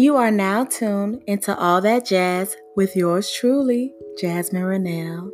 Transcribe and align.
You 0.00 0.16
are 0.16 0.30
now 0.30 0.64
tuned 0.64 1.22
into 1.26 1.54
all 1.54 1.82
that 1.82 2.06
jazz 2.06 2.56
with 2.74 2.96
yours 2.96 3.30
truly, 3.30 3.92
Jasmine 4.18 4.64
Rennell. 4.64 5.30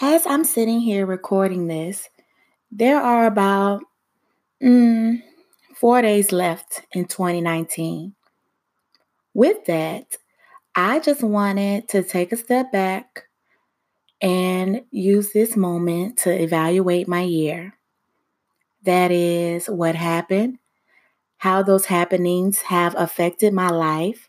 As 0.00 0.26
I'm 0.26 0.42
sitting 0.44 0.80
here 0.80 1.04
recording 1.04 1.66
this, 1.66 2.08
there 2.70 2.98
are 2.98 3.26
about 3.26 3.82
mm, 4.64 5.22
four 5.74 6.00
days 6.00 6.32
left 6.32 6.86
in 6.94 7.04
2019. 7.04 8.14
With 9.34 9.66
that, 9.66 10.16
I 10.74 10.98
just 10.98 11.22
wanted 11.22 11.90
to 11.90 12.02
take 12.02 12.32
a 12.32 12.38
step 12.38 12.72
back 12.72 13.24
and 14.22 14.80
use 14.90 15.34
this 15.34 15.58
moment 15.58 16.20
to 16.20 16.30
evaluate 16.30 17.06
my 17.06 17.20
year. 17.20 17.74
That 18.84 19.10
is 19.10 19.66
what 19.66 19.94
happened, 19.94 20.58
how 21.38 21.62
those 21.62 21.86
happenings 21.86 22.62
have 22.62 22.94
affected 22.96 23.52
my 23.52 23.68
life, 23.68 24.28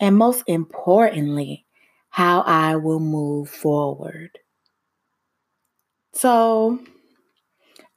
and 0.00 0.16
most 0.16 0.42
importantly, 0.46 1.66
how 2.10 2.40
I 2.42 2.76
will 2.76 3.00
move 3.00 3.48
forward. 3.48 4.38
So, 6.12 6.80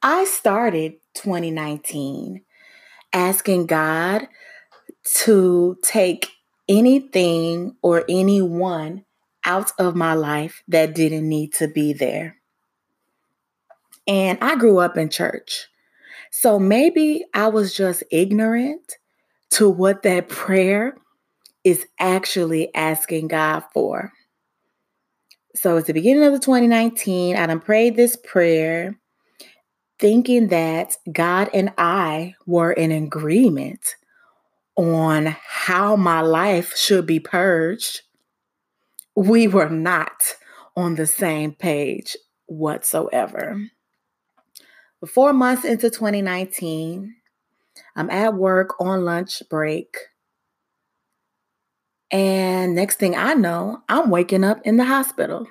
I 0.02 0.24
started 0.24 0.94
2019 1.14 2.42
asking 3.12 3.66
God 3.66 4.28
to 5.04 5.78
take 5.82 6.28
anything 6.68 7.76
or 7.82 8.04
anyone 8.08 9.04
out 9.44 9.72
of 9.78 9.96
my 9.96 10.14
life 10.14 10.62
that 10.68 10.94
didn't 10.94 11.28
need 11.28 11.52
to 11.54 11.68
be 11.68 11.92
there. 11.92 12.36
And 14.06 14.38
I 14.40 14.56
grew 14.56 14.78
up 14.78 14.96
in 14.96 15.08
church. 15.08 15.68
So 16.30 16.58
maybe 16.58 17.24
I 17.34 17.48
was 17.48 17.74
just 17.74 18.02
ignorant 18.10 18.96
to 19.50 19.68
what 19.68 20.02
that 20.02 20.28
prayer 20.28 20.96
is 21.64 21.86
actually 21.98 22.74
asking 22.74 23.28
God 23.28 23.64
for. 23.72 24.12
So 25.54 25.76
at 25.76 25.86
the 25.86 25.92
beginning 25.92 26.24
of 26.24 26.32
the 26.32 26.38
2019, 26.38 27.36
I 27.36 27.46
done 27.46 27.60
prayed 27.60 27.96
this 27.96 28.16
prayer 28.16 28.98
thinking 29.98 30.48
that 30.48 30.96
God 31.12 31.50
and 31.52 31.72
I 31.76 32.34
were 32.46 32.72
in 32.72 32.92
agreement 32.92 33.96
on 34.76 35.36
how 35.44 35.96
my 35.96 36.20
life 36.20 36.74
should 36.76 37.06
be 37.06 37.20
purged 37.20 38.02
we 39.20 39.46
were 39.46 39.68
not 39.68 40.34
on 40.76 40.94
the 40.94 41.06
same 41.06 41.52
page 41.52 42.16
whatsoever. 42.46 43.60
Four 45.06 45.32
months 45.32 45.64
into 45.64 45.88
2019, 45.88 47.14
I'm 47.96 48.10
at 48.10 48.34
work 48.34 48.78
on 48.80 49.04
lunch 49.04 49.42
break. 49.48 49.96
And 52.10 52.74
next 52.74 52.98
thing 52.98 53.16
I 53.16 53.34
know, 53.34 53.82
I'm 53.88 54.10
waking 54.10 54.44
up 54.44 54.60
in 54.64 54.76
the 54.76 54.84
hospital 54.84 55.46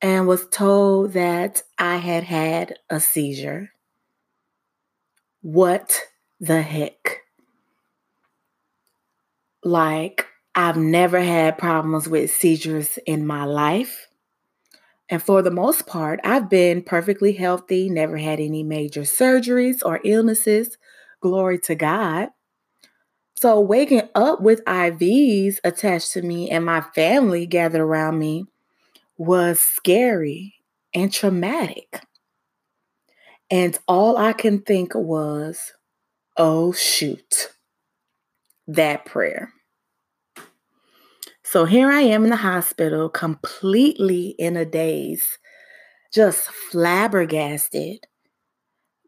and 0.00 0.26
was 0.26 0.46
told 0.48 1.12
that 1.12 1.62
I 1.78 1.96
had 1.96 2.24
had 2.24 2.74
a 2.90 3.00
seizure. 3.00 3.70
What 5.40 5.98
the 6.38 6.62
heck? 6.62 7.22
Like, 9.64 10.26
I've 10.54 10.76
never 10.76 11.20
had 11.20 11.56
problems 11.56 12.08
with 12.08 12.30
seizures 12.30 12.98
in 13.06 13.26
my 13.26 13.44
life. 13.44 14.08
And 15.12 15.22
for 15.22 15.42
the 15.42 15.50
most 15.50 15.86
part, 15.86 16.20
I've 16.24 16.48
been 16.48 16.82
perfectly 16.82 17.34
healthy, 17.34 17.90
never 17.90 18.16
had 18.16 18.40
any 18.40 18.62
major 18.62 19.02
surgeries 19.02 19.84
or 19.84 20.00
illnesses. 20.06 20.78
Glory 21.20 21.58
to 21.64 21.74
God. 21.74 22.30
So, 23.34 23.60
waking 23.60 24.08
up 24.14 24.40
with 24.40 24.64
IVs 24.64 25.58
attached 25.64 26.14
to 26.14 26.22
me 26.22 26.48
and 26.48 26.64
my 26.64 26.80
family 26.80 27.44
gathered 27.44 27.82
around 27.82 28.18
me 28.18 28.46
was 29.18 29.60
scary 29.60 30.54
and 30.94 31.12
traumatic. 31.12 32.00
And 33.50 33.78
all 33.86 34.16
I 34.16 34.32
can 34.32 34.62
think 34.62 34.94
was, 34.94 35.74
oh, 36.38 36.72
shoot, 36.72 37.50
that 38.66 39.04
prayer. 39.04 39.52
So 41.52 41.66
here 41.66 41.90
I 41.90 42.00
am 42.00 42.24
in 42.24 42.30
the 42.30 42.36
hospital, 42.36 43.10
completely 43.10 44.28
in 44.38 44.56
a 44.56 44.64
daze, 44.64 45.36
just 46.10 46.48
flabbergasted. 46.48 48.06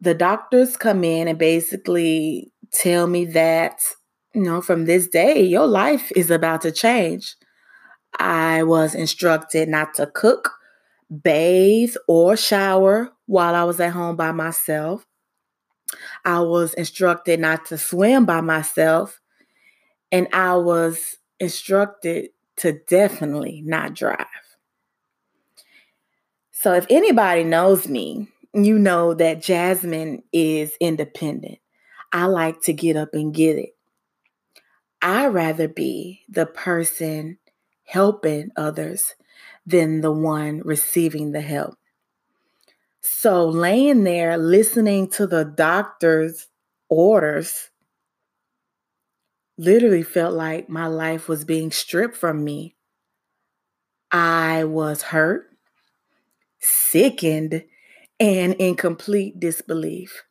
The 0.02 0.12
doctors 0.12 0.76
come 0.76 1.04
in 1.04 1.26
and 1.26 1.38
basically 1.38 2.52
tell 2.70 3.06
me 3.06 3.24
that, 3.24 3.80
you 4.34 4.42
know, 4.42 4.60
from 4.60 4.84
this 4.84 5.08
day, 5.08 5.42
your 5.42 5.66
life 5.66 6.12
is 6.14 6.30
about 6.30 6.60
to 6.60 6.70
change. 6.70 7.34
I 8.18 8.62
was 8.62 8.94
instructed 8.94 9.70
not 9.70 9.94
to 9.94 10.06
cook, 10.06 10.50
bathe, 11.22 11.94
or 12.06 12.36
shower 12.36 13.08
while 13.24 13.54
I 13.54 13.64
was 13.64 13.80
at 13.80 13.94
home 13.94 14.16
by 14.16 14.32
myself. 14.32 15.06
I 16.26 16.40
was 16.40 16.74
instructed 16.74 17.40
not 17.40 17.64
to 17.68 17.78
swim 17.78 18.26
by 18.26 18.42
myself. 18.42 19.18
And 20.12 20.28
I 20.34 20.56
was 20.56 21.16
instructed 21.40 22.28
to 22.56 22.78
definitely 22.86 23.62
not 23.64 23.94
drive. 23.94 24.26
So 26.52 26.72
if 26.74 26.86
anybody 26.88 27.44
knows 27.44 27.88
me, 27.88 28.28
you 28.54 28.78
know 28.78 29.14
that 29.14 29.42
Jasmine 29.42 30.22
is 30.32 30.72
independent. 30.80 31.58
I 32.12 32.26
like 32.26 32.62
to 32.62 32.72
get 32.72 32.96
up 32.96 33.10
and 33.12 33.34
get 33.34 33.58
it. 33.58 33.76
I 35.02 35.26
rather 35.26 35.68
be 35.68 36.22
the 36.28 36.46
person 36.46 37.38
helping 37.84 38.50
others 38.56 39.14
than 39.66 40.00
the 40.00 40.12
one 40.12 40.62
receiving 40.64 41.32
the 41.32 41.40
help. 41.40 41.76
So 43.00 43.46
laying 43.46 44.04
there 44.04 44.38
listening 44.38 45.10
to 45.10 45.26
the 45.26 45.44
doctor's 45.44 46.46
orders 46.88 47.68
literally 49.56 50.02
felt 50.02 50.34
like 50.34 50.68
my 50.68 50.86
life 50.86 51.28
was 51.28 51.44
being 51.44 51.70
stripped 51.70 52.16
from 52.16 52.44
me. 52.44 52.74
I 54.10 54.64
was 54.64 55.02
hurt, 55.02 55.50
sickened, 56.58 57.64
and 58.20 58.54
in 58.54 58.76
complete 58.76 59.40
disbelief. 59.40 60.22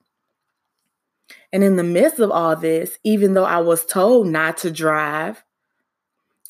And 1.51 1.63
in 1.63 1.75
the 1.75 1.83
midst 1.83 2.19
of 2.19 2.31
all 2.31 2.55
this, 2.55 2.97
even 3.03 3.33
though 3.33 3.45
I 3.45 3.59
was 3.59 3.85
told 3.85 4.27
not 4.27 4.57
to 4.57 4.71
drive, 4.71 5.43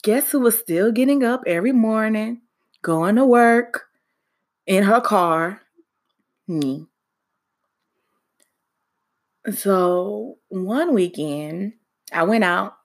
guess 0.01 0.31
who 0.31 0.39
was 0.39 0.57
still 0.57 0.91
getting 0.91 1.23
up 1.23 1.41
every 1.45 1.71
morning, 1.71 2.41
going 2.81 3.15
to 3.15 3.25
work 3.25 3.87
in 4.65 4.83
her 4.83 5.01
car? 5.01 5.61
Me. 6.47 6.87
So 9.53 10.37
one 10.49 10.93
weekend, 10.93 11.73
I 12.13 12.23
went 12.23 12.43
out 12.43 12.75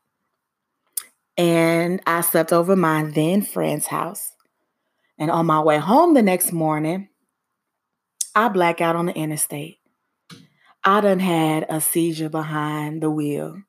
and 1.37 2.01
I 2.07 2.23
slept 2.23 2.53
over 2.53 2.75
my 2.75 3.05
then 3.05 3.43
friend's 3.43 3.87
house. 3.87 4.33
And 5.19 5.31
on 5.31 5.47
my 5.47 5.61
way 5.61 5.79
home 5.79 6.15
the 6.15 6.23
next 6.23 6.53
morning, 6.53 7.09
I 8.35 8.49
black 8.49 8.81
out 8.81 8.97
on 8.97 9.07
the 9.07 9.15
interstate. 9.15 9.79
I 10.85 11.01
done 11.01 11.19
had 11.19 11.67
a 11.69 11.81
seizure 11.81 12.29
behind 12.29 13.03
the 13.03 13.11
wheel. 13.11 13.63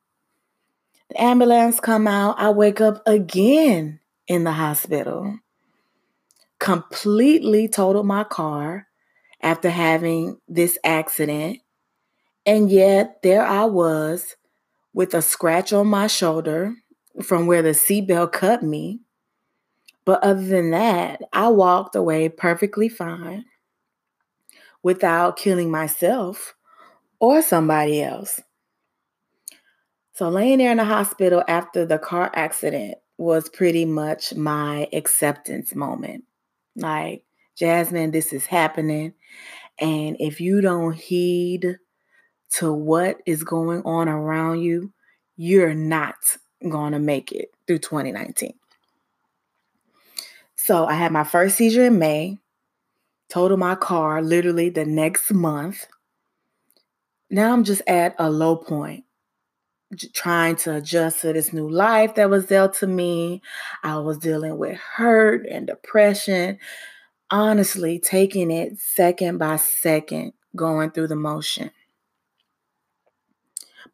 The 1.09 1.22
ambulance 1.22 1.80
come 1.80 2.08
out. 2.08 2.40
I 2.40 2.52
wake 2.52 2.81
up 2.81 3.02
again 3.08 4.00
in 4.28 4.44
the 4.44 4.52
hospital. 4.52 5.40
Completely 6.59 7.68
totaled 7.68 8.06
my 8.06 8.24
car 8.24 8.88
after 9.41 9.70
having 9.70 10.38
this 10.47 10.78
accident. 10.84 11.59
And 12.46 12.70
yet 12.70 13.22
there 13.23 13.44
I 13.44 13.66
was 13.66 14.35
with 14.94 15.14
a 15.14 15.22
scratch 15.22 15.74
on 15.74 15.88
my 15.88 16.08
shoulder 16.08 16.74
from 17.24 17.47
where 17.47 17.62
the 17.62 17.70
seatbelt 17.70 18.32
cut 18.32 18.64
me. 18.64 19.00
But 20.06 20.24
other 20.24 20.44
than 20.44 20.72
that, 20.72 21.22
I 21.34 21.50
walked 21.50 21.96
away 21.96 22.30
perfectly 22.30 22.90
fine 22.90 23.46
without 24.82 25.38
killing 25.38 25.70
myself 25.70 26.56
or 27.20 27.41
somebody 27.41 28.02
else. 28.02 28.41
So, 30.14 30.30
laying 30.30 30.58
there 30.58 30.72
in 30.72 30.78
the 30.78 30.86
hospital 30.86 31.44
after 31.47 31.85
the 31.85 32.00
car 32.00 32.32
accident 32.34 32.96
was 33.18 33.50
pretty 33.50 33.85
much 33.85 34.34
my 34.34 34.88
acceptance 34.92 35.76
moment. 35.76 36.24
Like, 36.76 37.24
Jasmine, 37.58 38.12
this 38.12 38.34
is 38.34 38.46
happening. 38.46 39.14
And 39.80 40.18
if 40.20 40.42
you 40.42 40.62
don't 40.62 40.94
heed 40.94 41.78
to 42.51 42.73
what 42.73 43.22
is 43.25 43.43
going 43.43 43.81
on 43.84 44.09
around 44.09 44.61
you, 44.61 44.91
you're 45.37 45.75
not 45.75 46.16
going 46.67 46.93
to 46.93 46.99
make 46.99 47.31
it 47.31 47.51
through 47.67 47.79
2019. 47.79 48.53
So 50.55 50.85
I 50.85 50.93
had 50.93 51.11
my 51.11 51.23
first 51.23 51.55
seizure 51.57 51.85
in 51.85 51.99
May. 51.99 52.37
totaled 53.29 53.59
my 53.59 53.75
car 53.75 54.22
literally 54.22 54.69
the 54.69 54.85
next 54.85 55.31
month. 55.31 55.87
Now 57.29 57.53
I'm 57.53 57.63
just 57.63 57.84
at 57.87 58.16
a 58.17 58.29
low 58.29 58.55
point, 58.55 59.05
trying 60.13 60.55
to 60.57 60.75
adjust 60.78 61.22
to 61.22 61.34
this 61.34 61.53
new 61.53 61.69
life 61.69 62.16
that 62.16 62.29
was 62.29 62.47
dealt 62.47 62.73
to 62.75 62.87
me. 62.87 63.41
I 63.84 63.97
was 63.97 64.17
dealing 64.17 64.57
with 64.57 64.78
hurt 64.78 65.46
and 65.46 65.67
depression. 65.67 66.57
Honestly, 67.31 67.99
taking 67.99 68.49
it 68.49 68.79
second 68.79 69.37
by 69.37 69.57
second, 69.57 70.34
going 70.55 70.90
through 70.91 71.07
the 71.07 71.16
motion. 71.16 71.69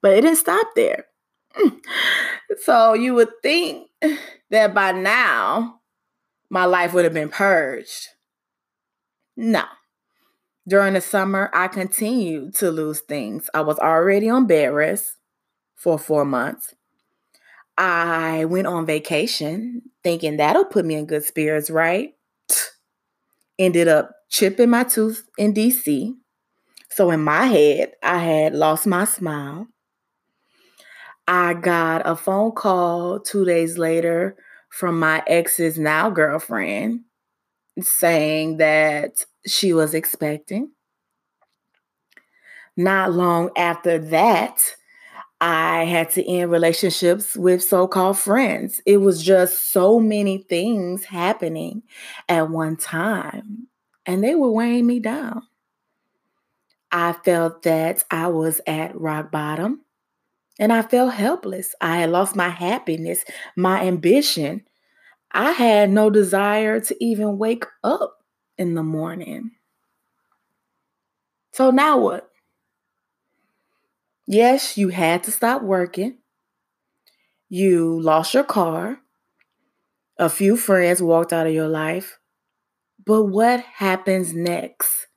But 0.02 0.14
it 0.18 0.22
didn't 0.22 0.38
stop 0.38 0.68
there. 0.76 1.06
so 2.62 2.94
you 2.94 3.14
would 3.14 3.30
think 3.42 3.90
that 4.50 4.74
by 4.74 4.92
now 4.92 5.82
my 6.50 6.66
life 6.66 6.94
would 6.94 7.06
have 7.06 7.14
been 7.14 7.30
purged. 7.30 8.10
No. 9.36 9.64
During 10.68 10.94
the 10.94 11.02
summer, 11.02 11.50
I 11.54 11.68
continued 11.68 12.56
to 12.56 12.72
lose 12.72 13.02
things. 13.02 13.50
I 13.54 13.62
was 13.62 13.78
already 13.78 14.30
on 14.30 14.48
bed 14.48 14.74
rest 14.74 15.18
for 15.76 16.00
four 16.00 16.26
months. 16.26 16.74
I 17.78 18.46
went 18.46 18.68
on 18.68 18.86
vacation 18.86 19.84
thinking 20.04 20.38
that'll 20.38 20.66
put 20.66 20.86
me 20.86 20.96
in 20.96 21.06
good 21.06 21.24
spirits, 21.24 21.70
right? 21.70 22.14
Ended 23.60 23.88
up 23.88 24.12
chipping 24.30 24.70
my 24.70 24.84
tooth 24.84 25.28
in 25.38 25.54
DC. 25.54 26.16
So 26.90 27.12
in 27.12 27.22
my 27.22 27.46
head, 27.46 27.92
I 28.02 28.20
had 28.20 28.56
lost 28.56 28.88
my 28.88 29.06
smile. 29.06 29.68
I 31.28 31.56
got 31.56 32.04
a 32.06 32.16
phone 32.16 32.52
call 32.52 33.20
two 33.20 33.46
days 33.46 33.78
later 33.78 34.38
from 34.70 35.00
my 35.00 35.24
ex's 35.28 35.80
now 35.80 36.10
girlfriend 36.10 37.02
saying 37.82 38.58
that 38.58 39.26
she 39.48 39.74
was 39.74 39.94
expecting. 39.94 40.72
Not 42.78 43.14
long 43.14 43.50
after 43.58 43.98
that, 43.98 44.62
I 45.42 45.86
had 45.86 46.10
to 46.12 46.26
end 46.26 46.52
relationships 46.52 47.36
with 47.36 47.64
so 47.64 47.88
called 47.88 48.18
friends. 48.18 48.82
It 48.86 48.98
was 48.98 49.24
just 49.24 49.72
so 49.72 50.00
many 50.00 50.40
things 50.40 51.06
happening 51.06 51.84
at 52.28 52.50
one 52.50 52.78
time, 52.78 53.68
and 54.06 54.24
they 54.24 54.36
were 54.36 54.52
weighing 54.52 54.88
me 54.88 55.00
down. 55.00 55.44
I 56.92 57.14
felt 57.14 57.64
that 57.64 58.04
I 58.12 58.28
was 58.28 58.62
at 58.68 59.00
rock 59.00 59.32
bottom 59.32 59.85
and 60.60 60.72
I 60.72 60.82
felt 60.82 61.14
helpless. 61.14 61.76
I 61.82 61.98
had 61.98 62.10
lost 62.10 62.36
my 62.36 62.50
happiness, 62.50 63.26
my 63.56 63.82
ambition. 63.84 64.64
I 65.32 65.52
had 65.52 65.90
no 65.90 66.10
desire 66.10 66.80
to 66.80 67.04
even 67.04 67.38
wake 67.38 67.66
up 67.84 68.18
in 68.58 68.76
the 68.76 68.84
morning. 68.84 69.52
So 71.52 71.72
now 71.72 72.00
what? 72.00 72.30
Yes, 74.28 74.78
you 74.78 74.90
had 74.90 75.24
to 75.24 75.32
stop 75.32 75.62
working. 75.62 76.18
You 77.50 78.00
lost 78.02 78.34
your 78.34 78.44
car. 78.44 79.00
A 80.18 80.30
few 80.30 80.58
friends 80.58 81.02
walked 81.02 81.32
out 81.34 81.48
of 81.48 81.54
your 81.54 81.68
life. 81.68 82.18
But 83.06 83.26
what 83.26 83.60
happens 83.62 84.34
next? 84.34 85.08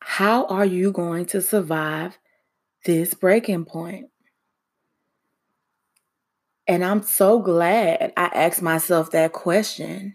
How 0.00 0.44
are 0.46 0.64
you 0.64 0.92
going 0.92 1.26
to 1.26 1.42
survive 1.42 2.18
this 2.84 3.14
breaking 3.14 3.64
point? 3.64 4.06
And 6.66 6.84
I'm 6.84 7.02
so 7.02 7.40
glad 7.40 8.12
I 8.16 8.26
asked 8.26 8.62
myself 8.62 9.10
that 9.10 9.32
question 9.32 10.14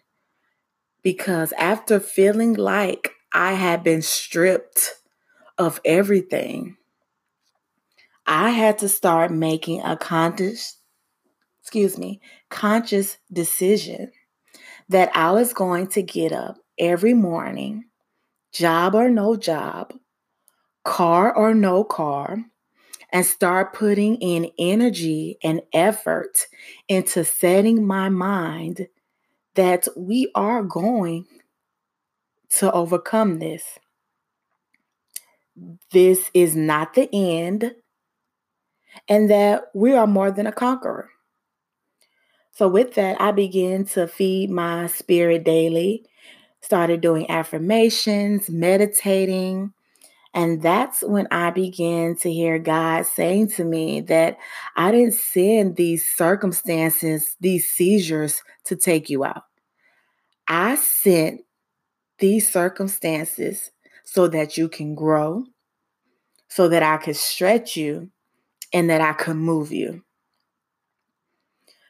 because 1.04 1.52
after 1.58 2.00
feeling 2.00 2.54
like 2.54 3.12
I 3.34 3.54
had 3.54 3.84
been 3.84 4.02
stripped 4.02 4.94
of 5.58 5.82
everything, 5.84 6.78
I 8.26 8.52
had 8.52 8.80
to 8.80 8.90
start 8.90 9.32
making 9.32 9.82
a 9.82 9.98
conscious, 9.98 10.78
excuse 11.62 11.98
me, 11.98 12.22
conscious 12.50 13.18
decision 13.32 14.12
that 14.90 15.12
I 15.14 15.32
was 15.32 15.54
going 15.54 15.88
to 15.88 16.02
get 16.02 16.32
up 16.32 16.58
every 16.80 17.14
morning, 17.14 17.86
job 18.54 18.96
or 18.96 19.10
no 19.10 19.36
job, 19.36 19.94
car 20.84 21.36
or 21.36 21.54
no 21.54 21.84
car, 21.84 22.46
and 23.16 23.26
start 23.26 23.72
putting 23.72 24.18
in 24.18 24.52
energy 24.60 25.38
and 25.42 25.62
effort 25.72 26.48
into 26.90 27.24
setting 27.24 27.88
my 27.88 28.10
mind 28.10 28.90
that 29.54 29.88
we 29.96 30.30
are 30.36 30.62
going 30.62 31.26
to 32.50 32.70
overcome 32.74 33.40
this. 33.40 33.80
This 35.94 36.30
is 36.34 36.58
not 36.58 36.94
the 36.94 37.08
end, 37.14 37.76
and 39.08 39.30
that 39.30 39.68
we 39.74 39.94
are 39.94 40.08
more 40.08 40.30
than 40.30 40.46
a 40.46 40.52
conqueror. 40.52 41.10
So, 42.52 42.68
with 42.68 42.96
that, 42.96 43.22
I 43.22 43.32
began 43.32 43.86
to 43.86 44.10
feed 44.10 44.50
my 44.50 44.88
spirit 44.88 45.46
daily, 45.46 46.06
started 46.60 47.00
doing 47.00 47.32
affirmations, 47.32 48.50
meditating, 48.50 49.72
and 50.36 50.62
that's 50.62 51.02
when 51.02 51.28
I 51.32 51.50
began 51.50 52.18
to 52.18 52.32
hear 52.32 52.60
God 52.60 53.06
saying 53.06 53.52
to 53.52 53.64
me 53.64 54.02
that 54.02 54.38
I 54.76 54.92
didn't 54.92 55.14
send 55.14 55.78
these 55.78 56.06
circumstances, 56.06 57.38
these 57.40 57.68
seizures 57.68 58.42
to 58.66 58.76
take 58.76 59.10
you 59.10 59.24
out. 59.24 59.44
I 60.50 60.76
sent 60.76 61.42
these 62.20 62.52
circumstances 62.52 63.72
so 64.04 64.28
that 64.28 64.58
you 64.58 64.68
can 64.68 64.94
grow, 64.94 65.46
so 66.50 66.68
that 66.68 66.84
I 66.84 66.98
could 66.98 67.16
stretch 67.16 67.78
you, 67.78 68.10
and 68.74 68.90
that 68.90 69.00
I 69.00 69.14
could 69.14 69.38
move 69.38 69.72
you. 69.72 70.05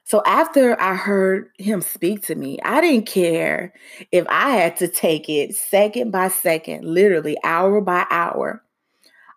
So 0.05 0.21
after 0.27 0.79
I 0.79 0.93
heard 0.95 1.49
him 1.57 1.81
speak 1.81 2.23
to 2.27 2.35
me, 2.35 2.59
I 2.63 2.79
didn't 2.79 3.07
care 3.07 3.73
if 4.11 4.25
I 4.29 4.51
had 4.51 4.77
to 4.77 4.87
take 4.87 5.27
it 5.29 5.55
second 5.55 6.11
by 6.11 6.27
second, 6.27 6.85
literally 6.85 7.37
hour 7.43 7.81
by 7.81 8.05
hour. 8.11 8.63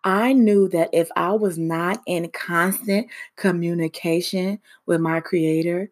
I 0.04 0.34
knew 0.34 0.68
that 0.68 0.90
if 0.92 1.08
I 1.16 1.32
was 1.32 1.58
not 1.58 2.02
in 2.06 2.30
constant 2.30 3.08
communication 3.36 4.60
with 4.86 5.00
my 5.00 5.20
creator, 5.20 5.90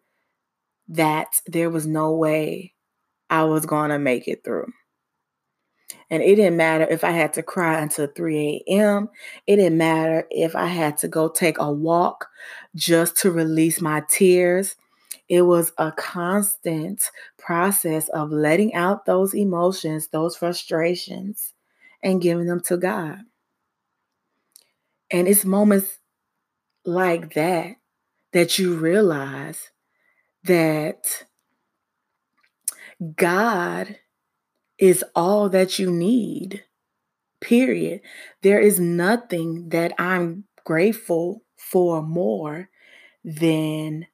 that 0.89 1.41
there 1.47 1.71
was 1.71 1.87
no 1.87 2.13
way 2.13 2.73
I 3.31 3.43
was 3.45 3.65
going 3.65 3.89
to 3.89 3.99
make 3.99 4.27
it 4.27 4.43
through. 4.43 4.71
And 6.09 6.23
it 6.23 6.35
didn't 6.35 6.57
matter 6.57 6.85
if 6.89 7.03
I 7.03 7.11
had 7.11 7.33
to 7.33 7.43
cry 7.43 7.79
until 7.79 8.07
3 8.07 8.63
a.m. 8.67 9.09
It 9.45 9.57
didn't 9.57 9.77
matter 9.77 10.25
if 10.31 10.55
I 10.55 10.67
had 10.67 10.97
to 10.97 11.07
go 11.07 11.27
take 11.29 11.57
a 11.59 11.71
walk 11.71 12.27
just 12.77 13.17
to 13.17 13.31
release 13.31 13.81
my 13.81 14.03
tears. 14.07 14.75
It 15.27 15.41
was 15.41 15.73
a 15.77 15.91
constant 15.91 17.11
process 17.37 18.07
of 18.09 18.31
letting 18.31 18.73
out 18.73 19.05
those 19.05 19.33
emotions, 19.33 20.07
those 20.07 20.37
frustrations, 20.37 21.53
and 22.01 22.21
giving 22.21 22.45
them 22.45 22.61
to 22.61 22.77
God. 22.77 23.19
And 25.11 25.27
it's 25.27 25.43
moments 25.43 25.99
like 26.85 27.33
that 27.33 27.75
that 28.31 28.57
you 28.59 28.75
realize 28.75 29.71
that 30.43 31.25
God 33.15 33.97
is 34.77 35.03
all 35.15 35.49
that 35.49 35.79
you 35.79 35.91
need. 35.91 36.63
Period. 37.41 38.01
There 38.41 38.59
is 38.59 38.79
nothing 38.79 39.69
that 39.69 39.93
I'm 39.97 40.45
grateful 40.63 41.43
for 41.57 42.01
more 42.01 42.69
than 43.23 44.07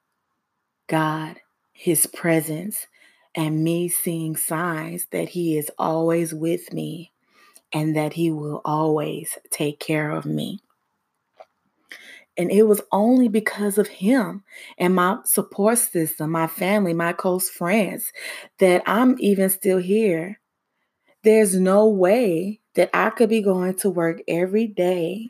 God, 0.87 1.39
His 1.73 2.07
presence, 2.07 2.87
and 3.35 3.63
me 3.63 3.89
seeing 3.89 4.35
signs 4.35 5.07
that 5.11 5.29
He 5.29 5.57
is 5.57 5.71
always 5.77 6.33
with 6.33 6.73
me 6.73 7.11
and 7.71 7.95
that 7.95 8.13
He 8.13 8.31
will 8.31 8.61
always 8.65 9.37
take 9.51 9.79
care 9.79 10.11
of 10.11 10.25
me. 10.25 10.59
And 12.35 12.49
it 12.49 12.63
was 12.63 12.81
only 12.91 13.27
because 13.27 13.77
of 13.77 13.87
him 13.87 14.43
and 14.79 14.95
my 14.95 15.19
support 15.23 15.77
system, 15.77 16.31
my 16.31 16.47
family, 16.47 16.91
my 16.91 17.13
close 17.13 17.47
friends, 17.47 18.11
that 18.57 18.81
I'm 18.87 19.15
even 19.19 19.51
still 19.51 19.77
here 19.77 20.39
there's 21.23 21.57
no 21.57 21.87
way 21.87 22.59
that 22.75 22.89
I 22.93 23.09
could 23.09 23.29
be 23.29 23.41
going 23.41 23.75
to 23.75 23.89
work 23.89 24.21
every 24.27 24.67
day 24.67 25.29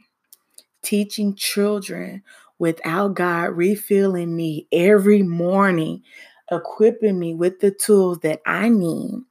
teaching 0.84 1.36
children 1.36 2.24
without 2.60 3.16
God 3.16 3.58
refilling 3.58 4.36
me 4.36 4.68
every 4.72 5.24
morning, 5.24 6.04
equipping 6.52 7.20
me 7.20 7.34
with 7.34 7.60
the 7.60 7.72
tools 7.72 8.20
that 8.20 8.42
I 8.46 8.70
need 8.70 9.24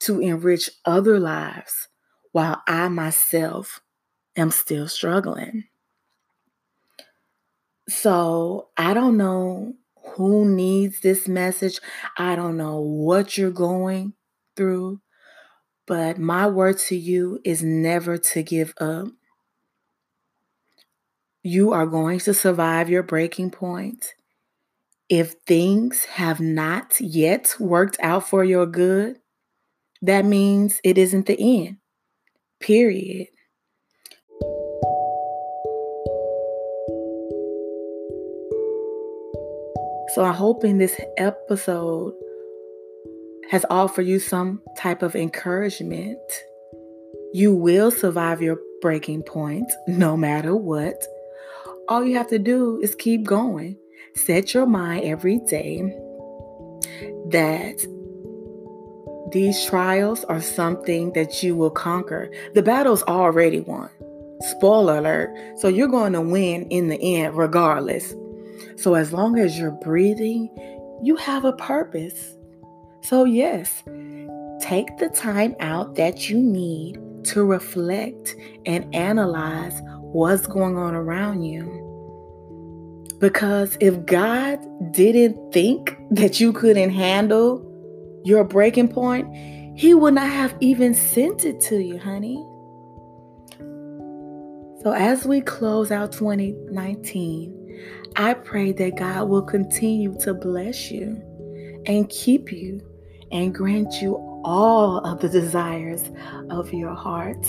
to 0.00 0.20
enrich 0.20 0.70
other 0.84 1.18
lives 1.18 1.88
while 2.32 2.62
I 2.66 2.88
myself 2.88 3.80
am 4.36 4.50
still 4.50 4.88
struggling. 4.88 5.64
So 7.88 8.68
I 8.76 8.94
don't 8.94 9.16
know 9.16 9.74
who 10.14 10.44
needs 10.44 11.00
this 11.00 11.26
message. 11.26 11.80
I 12.16 12.36
don't 12.36 12.56
know 12.56 12.80
what 12.80 13.38
you're 13.38 13.50
going 13.50 14.14
through. 14.56 15.00
But 15.86 16.18
my 16.18 16.46
word 16.46 16.78
to 16.80 16.96
you 16.96 17.40
is 17.44 17.62
never 17.62 18.18
to 18.18 18.42
give 18.42 18.74
up. 18.78 19.08
You 21.44 21.72
are 21.72 21.86
going 21.86 22.18
to 22.20 22.34
survive 22.34 22.90
your 22.90 23.04
breaking 23.04 23.52
point. 23.52 24.14
If 25.08 25.34
things 25.46 26.04
have 26.06 26.40
not 26.40 27.00
yet 27.00 27.54
worked 27.60 27.96
out 28.02 28.28
for 28.28 28.44
your 28.44 28.66
good, 28.66 29.18
that 30.02 30.24
means 30.24 30.80
it 30.82 30.98
isn't 30.98 31.26
the 31.26 31.38
end. 31.38 31.76
Period. 32.60 33.28
So 40.14 40.24
I'm 40.24 40.34
hoping 40.34 40.78
this 40.78 41.00
episode 41.16 42.14
has 43.50 43.64
offered 43.70 44.06
you 44.06 44.18
some 44.18 44.60
type 44.76 45.02
of 45.02 45.14
encouragement. 45.14 46.18
You 47.32 47.54
will 47.54 47.90
survive 47.90 48.42
your 48.42 48.58
breaking 48.80 49.22
point 49.22 49.70
no 49.86 50.16
matter 50.16 50.56
what. 50.56 51.06
All 51.88 52.04
you 52.04 52.16
have 52.16 52.28
to 52.28 52.38
do 52.38 52.78
is 52.82 52.94
keep 52.94 53.24
going. 53.24 53.78
Set 54.14 54.52
your 54.52 54.66
mind 54.66 55.04
every 55.04 55.38
day 55.38 55.80
that 57.30 57.86
these 59.32 59.64
trials 59.64 60.22
are 60.24 60.40
something 60.42 61.12
that 61.14 61.42
you 61.42 61.56
will 61.56 61.70
conquer. 61.70 62.30
The 62.54 62.62
battle's 62.62 63.02
already 63.04 63.60
won. 63.60 63.88
Spoiler 64.40 64.98
alert. 64.98 65.58
So 65.58 65.68
you're 65.68 65.88
going 65.88 66.12
to 66.12 66.20
win 66.20 66.66
in 66.68 66.88
the 66.88 67.00
end, 67.16 67.36
regardless. 67.36 68.14
So 68.76 68.94
as 68.94 69.12
long 69.12 69.38
as 69.38 69.58
you're 69.58 69.70
breathing, 69.70 70.50
you 71.02 71.16
have 71.16 71.46
a 71.46 71.54
purpose. 71.54 72.36
So, 73.02 73.24
yes, 73.24 73.82
take 74.60 74.98
the 74.98 75.10
time 75.14 75.56
out 75.60 75.94
that 75.94 76.28
you 76.28 76.38
need 76.38 76.98
to 77.24 77.44
reflect 77.44 78.36
and 78.66 78.94
analyze 78.94 79.80
what's 80.12 80.46
going 80.46 80.76
on 80.76 80.94
around 80.94 81.42
you. 81.42 81.84
Because 83.18 83.76
if 83.80 84.06
God 84.06 84.58
didn't 84.92 85.52
think 85.52 85.96
that 86.10 86.40
you 86.40 86.52
couldn't 86.52 86.90
handle 86.90 87.64
your 88.24 88.44
breaking 88.44 88.88
point, 88.88 89.26
He 89.76 89.94
would 89.94 90.14
not 90.14 90.28
have 90.28 90.54
even 90.60 90.94
sent 90.94 91.44
it 91.44 91.60
to 91.62 91.78
you, 91.78 91.98
honey. 91.98 92.36
So, 94.82 94.92
as 94.92 95.26
we 95.26 95.40
close 95.40 95.90
out 95.90 96.12
2019, 96.12 97.58
I 98.14 98.34
pray 98.34 98.72
that 98.72 98.96
God 98.96 99.28
will 99.28 99.42
continue 99.42 100.16
to 100.20 100.34
bless 100.34 100.90
you 100.90 101.20
and 101.86 102.08
keep 102.08 102.52
you 102.52 102.80
and 103.32 103.54
grant 103.54 104.00
you 104.00 104.16
all 104.44 104.98
of 104.98 105.20
the 105.20 105.28
desires 105.28 106.10
of 106.50 106.72
your 106.72 106.94
heart. 106.94 107.44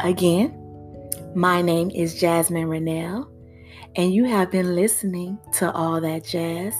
Again, 0.00 0.59
my 1.34 1.62
name 1.62 1.90
is 1.90 2.18
Jasmine 2.18 2.68
Rennell, 2.68 3.30
and 3.96 4.12
you 4.12 4.24
have 4.24 4.50
been 4.50 4.74
listening 4.74 5.38
to 5.54 5.72
All 5.72 5.98
That 6.00 6.24
Jazz. 6.24 6.74